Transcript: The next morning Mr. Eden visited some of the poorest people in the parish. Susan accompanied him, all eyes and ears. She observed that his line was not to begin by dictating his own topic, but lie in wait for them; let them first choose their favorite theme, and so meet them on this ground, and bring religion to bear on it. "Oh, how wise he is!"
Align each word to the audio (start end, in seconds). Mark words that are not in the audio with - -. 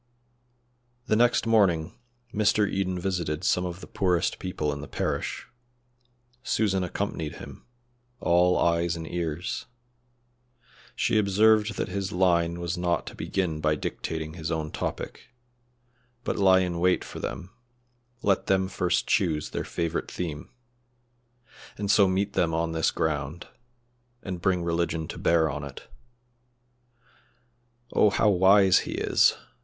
The 1.05 1.15
next 1.15 1.45
morning 1.45 1.93
Mr. 2.33 2.67
Eden 2.67 2.97
visited 2.99 3.43
some 3.43 3.65
of 3.67 3.81
the 3.81 3.85
poorest 3.87 4.39
people 4.39 4.73
in 4.73 4.81
the 4.81 4.87
parish. 4.87 5.45
Susan 6.41 6.83
accompanied 6.83 7.35
him, 7.35 7.67
all 8.19 8.57
eyes 8.57 8.95
and 8.95 9.07
ears. 9.07 9.67
She 10.95 11.19
observed 11.19 11.75
that 11.75 11.87
his 11.89 12.11
line 12.11 12.59
was 12.59 12.79
not 12.79 13.05
to 13.05 13.15
begin 13.15 13.59
by 13.61 13.75
dictating 13.75 14.33
his 14.33 14.49
own 14.51 14.71
topic, 14.71 15.35
but 16.23 16.35
lie 16.35 16.61
in 16.61 16.79
wait 16.79 17.03
for 17.03 17.19
them; 17.19 17.51
let 18.23 18.47
them 18.47 18.69
first 18.69 19.05
choose 19.05 19.51
their 19.51 19.63
favorite 19.63 20.09
theme, 20.09 20.49
and 21.77 21.91
so 21.91 22.07
meet 22.07 22.33
them 22.33 22.55
on 22.55 22.71
this 22.71 22.89
ground, 22.89 23.49
and 24.23 24.41
bring 24.41 24.63
religion 24.63 25.07
to 25.09 25.19
bear 25.19 25.47
on 25.47 25.63
it. 25.63 25.87
"Oh, 27.93 28.09
how 28.09 28.29
wise 28.31 28.79
he 28.79 28.93
is!" 28.93 29.35